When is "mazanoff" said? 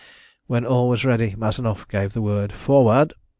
1.37-1.87